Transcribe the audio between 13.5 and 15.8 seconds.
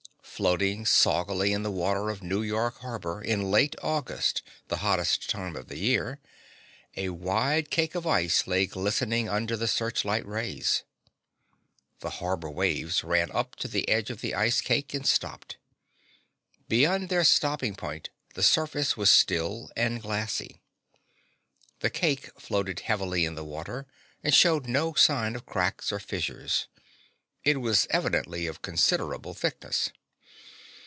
to the edge of the ice cake and stopped.